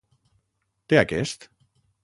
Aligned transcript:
Té 0.93 0.99
aquest?? 1.03 1.49